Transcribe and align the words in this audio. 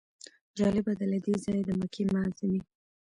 جالبه 0.57 0.93
ده 0.99 1.05
له 1.11 1.17
دې 1.25 1.35
ځایه 1.43 1.63
د 1.67 1.69
مکې 1.79 2.03
معظمې. 2.13 2.61